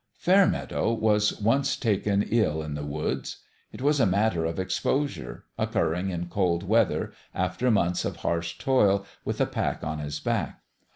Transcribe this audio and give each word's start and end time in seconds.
Fairmeadow 0.17 0.91
was 0.93 1.39
once 1.39 1.77
taken 1.77 2.23
ill 2.23 2.63
in 2.63 2.73
the 2.73 2.83
woods. 2.83 3.37
It 3.71 3.83
was 3.83 3.99
a 3.99 4.07
matter 4.07 4.45
of 4.45 4.57
exposure 4.57 5.45
occurring 5.59 6.09
in 6.09 6.27
cold 6.27 6.63
weather, 6.63 7.13
after 7.35 7.69
months 7.69 8.03
of 8.03 8.15
harsh 8.25 8.57
toil, 8.57 9.05
with 9.23 9.39
a 9.39 9.45
pack 9.45 9.83
on 9.83 9.99
his 9.99 10.19
back. 10.19 10.63